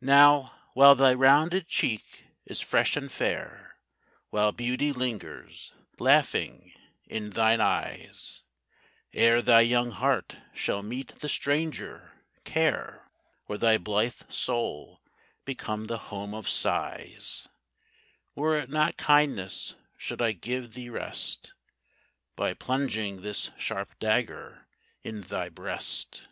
Now, 0.00 0.58
while 0.72 0.94
thy 0.94 1.12
rounded 1.12 1.68
cheek 1.68 2.24
is 2.46 2.62
fresh 2.62 2.96
and 2.96 3.12
fair, 3.12 3.76
While 4.30 4.50
beauty 4.50 4.92
lingers, 4.92 5.74
laughing, 5.98 6.72
in 7.04 7.28
thine 7.28 7.60
eyes, 7.60 8.40
Ere 9.12 9.42
thy 9.42 9.60
young 9.60 9.90
heart 9.90 10.38
shall 10.54 10.82
meet 10.82 11.08
the 11.18 11.28
stranger, 11.28 12.12
"Care," 12.44 13.10
Or 13.46 13.58
thy 13.58 13.76
blithe 13.76 14.22
soul 14.30 15.02
become 15.44 15.84
the 15.86 15.98
home 16.08 16.32
of 16.32 16.48
sighs, 16.48 17.46
Were 18.34 18.56
it 18.56 18.70
not 18.70 18.96
kindness 18.96 19.74
should 19.98 20.22
I 20.22 20.32
give 20.32 20.72
thee 20.72 20.88
rest 20.88 21.52
By 22.36 22.54
plunging 22.54 23.20
this 23.20 23.50
sharp 23.58 23.98
dagger 23.98 24.66
in 25.04 25.20
thy 25.20 25.50
breast? 25.50 26.26